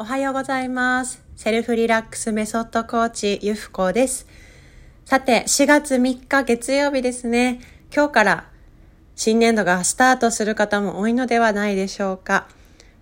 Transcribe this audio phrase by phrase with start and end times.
[0.00, 1.22] おはようございます。
[1.36, 4.26] セルフリラックスメソッドコーチ、ゆふこです。
[5.04, 7.60] さて、4月3日月曜日ですね。
[7.94, 8.48] 今日から
[9.14, 12.48] 新年度がスタートする方も多いのではないでしょうか。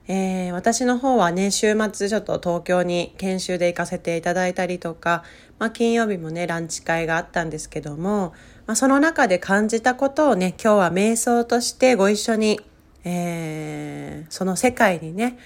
[0.08, 5.22] えー、私の方はね、週末ちょっと東京に研修で行かせていただいたりとか、
[5.60, 8.34] まあ金曜日もね、ランチ会があったんですけども、
[8.66, 12.60] まあその中で感じたことをね、今日は瞑想としてご一緒に、
[13.04, 15.38] えー、その世界にね、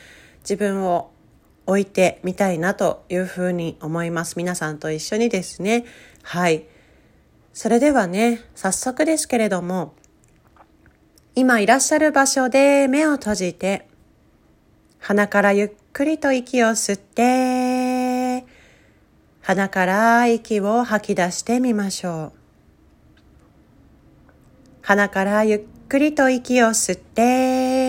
[0.43, 1.12] 自分を
[1.67, 4.37] 置いてみたいなというふうに思います。
[4.37, 5.85] 皆さんと一緒にですね。
[6.23, 6.65] はい。
[7.53, 9.95] それではね、早速ですけれども、
[11.35, 13.89] 今いらっしゃる場所で目を閉じて、
[14.99, 18.47] 鼻からゆっくりと息を吸って、
[19.41, 22.43] 鼻から息を吐き出してみましょう。
[24.83, 27.82] 鼻からゆっくりと息を吸って、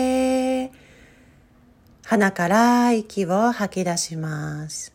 [2.14, 4.92] 鼻から息を吐き出します。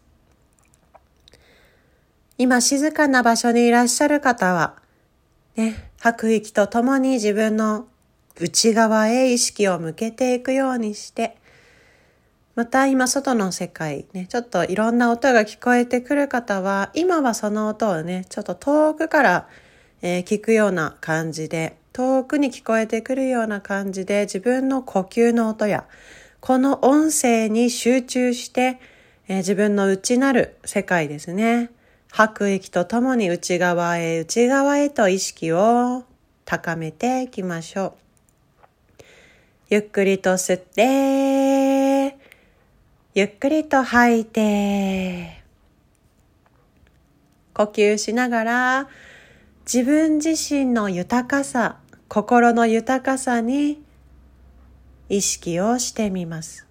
[2.38, 4.78] 今静かな場所にいらっしゃる方は、
[5.58, 7.88] ね、吐く息とともに自分の
[8.40, 11.36] 内側へ意識を向けていくようにして、
[12.56, 19.48] また今外の世界ね、ちょっといろんな音が聞こえてくる方は、今はその音をね、ちょっと遠くから、
[20.02, 25.84] えー聞くような感じで、遠くに聞こえてくるような感じで自分の呼吸の音や、
[26.42, 28.80] この音声に集中して、
[29.28, 31.70] えー自分の内なる世界ですね。
[32.12, 36.04] 吐く息とともに内側へ内側へと意識を
[36.46, 37.94] 高めていきましょう。
[39.70, 42.18] ゆっくりと吸って、
[43.14, 45.44] ゆっくりと吐いて、
[47.54, 48.88] 呼吸しながら
[49.72, 53.84] 自分自身の豊かさ、心の豊かさに
[55.10, 56.66] 意識をしてみます。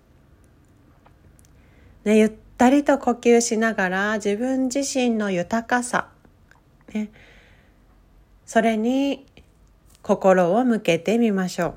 [2.04, 6.08] ね、ゆったりと呼吸しながら自分自身の豊かさ、
[6.94, 7.10] ね、
[8.46, 9.26] それに
[10.02, 11.74] 心を向けてみましょう。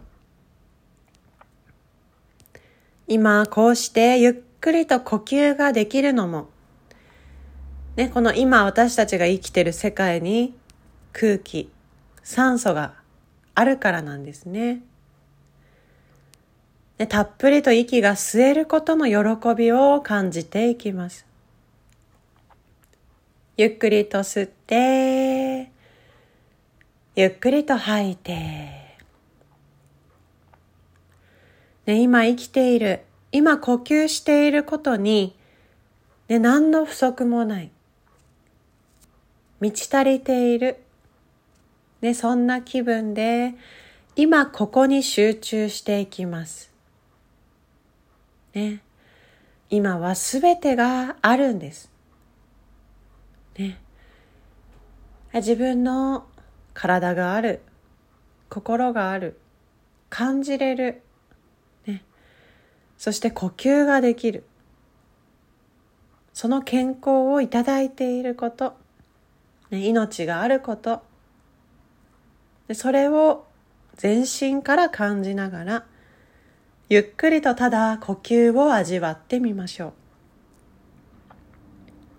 [3.07, 6.47] 今こうしてゆっくりと呼吸ができるのも、
[7.97, 10.55] ね、この今私たちが生きてる世界に
[11.11, 11.69] 空気、
[12.23, 12.93] 酸素が
[13.53, 14.81] あるからなんですね。
[17.01, 21.25] でたっぷりと息が吸えることの喜びを感じていきます。
[23.57, 25.71] ゆっくりと吸って、
[27.15, 28.33] ゆっくりと吐いて、
[31.87, 33.01] ね、今生きている、
[33.31, 35.35] 今呼吸していることに、
[36.27, 37.71] ね、何の不足もない。
[39.59, 40.77] 満ち足りている。
[42.01, 43.55] ね、そんな気分で、
[44.15, 46.70] 今ここに集中していきます。
[48.53, 48.81] ね、
[49.69, 51.91] 今はすべてがあるんです。
[53.57, 53.81] ね、
[55.33, 56.25] 自分の
[56.73, 57.61] 体がある、
[58.49, 59.39] 心がある、
[60.09, 61.01] 感じれる、
[61.85, 62.03] ね、
[62.97, 64.43] そして呼吸ができる。
[66.33, 68.75] その健康をいただいていること、
[69.69, 71.01] ね、命があること、
[72.67, 73.45] でそれを
[73.95, 75.85] 全身から感じながら、
[76.91, 79.93] ゆっくりとただ呼吸を味わってみましょう。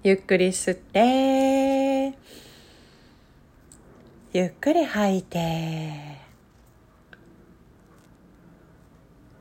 [0.02, 2.16] ゆっくり吸って、
[4.32, 6.16] ゆっくり吐いて、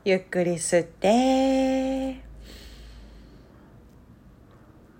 [0.04, 2.20] ゆっくり吸って、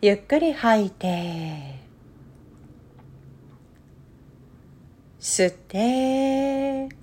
[0.00, 1.78] ゆっくり吐いて、
[5.20, 7.01] 吸って、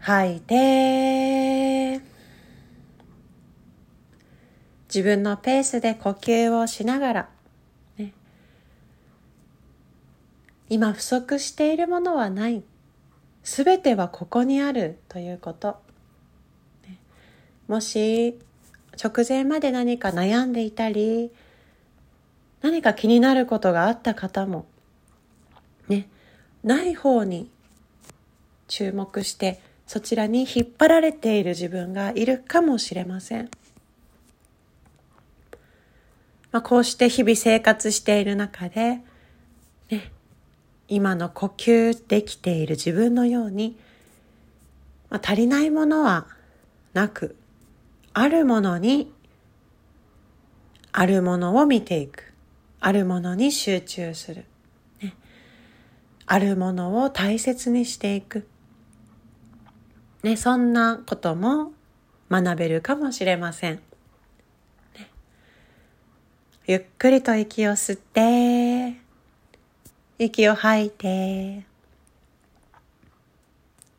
[0.00, 2.00] 吐いて、
[4.88, 7.28] 自分のペースで呼吸をしながら、
[7.98, 8.12] ね、
[10.68, 12.64] 今不足しているものはない。
[13.44, 15.80] すべてはここにあるということ。
[16.86, 16.98] ね
[17.68, 18.38] もし
[19.02, 21.30] 直前まで何か悩んでいたり、
[22.62, 24.66] 何か気になることがあった方も、
[25.88, 26.08] ね、
[26.64, 27.50] ない方に
[28.66, 29.60] 注目して、
[29.90, 33.50] そちらに引っ張られている自分がいるかもしれません。
[36.52, 39.00] まあ、こうして日々生活している中で、
[39.90, 40.12] ね、
[40.86, 43.76] 今の呼吸できている自分のように、
[45.08, 46.28] まあ、足りないものは
[46.92, 47.34] なく、
[48.12, 49.12] あるものに、
[50.92, 52.32] あるものを見ていく。
[52.78, 54.44] あるものに集中する。
[55.02, 55.16] ね、
[56.26, 58.46] あるものを大切にしていく。
[60.22, 61.72] ね、そんなことも
[62.30, 63.76] 学べるかもしれません。
[63.76, 63.80] ね、
[66.66, 69.00] ゆっくりと息を吸って、
[70.18, 71.64] 息を吐いて、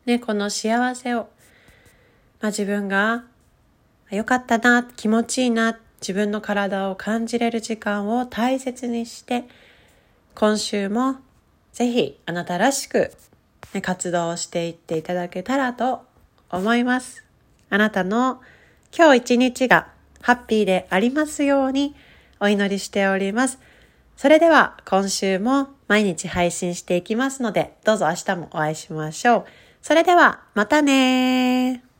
[0.06, 1.28] ね、この幸せを、
[2.40, 3.24] まあ、自分が
[4.10, 9.44] 良かったな、気持ちいいな、自分の体を感じれる時間を大切にして、
[10.34, 11.16] 今週も
[11.72, 13.12] ぜひあなたらしく、
[13.74, 16.11] ね、活動していっていただけたらと
[16.52, 17.24] 思います。
[17.70, 18.40] あなたの
[18.96, 19.88] 今日一日が
[20.20, 21.96] ハッピーでありますように
[22.38, 23.58] お祈りしております。
[24.16, 29.44] それでは今週も毎日配信していきますので、どうぞ明日もお会いしましょう。
[29.80, 31.91] それではまたね